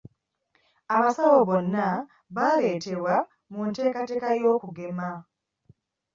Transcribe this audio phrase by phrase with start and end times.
[0.95, 1.85] Abasawo bonna
[2.35, 3.15] baaleetebwa
[3.51, 5.09] mu nteekateeka y'okugema.